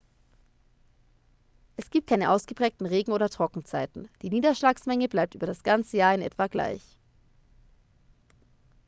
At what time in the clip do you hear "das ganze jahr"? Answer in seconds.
5.45-6.15